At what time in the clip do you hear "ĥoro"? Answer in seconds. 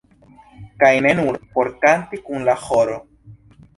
2.65-2.97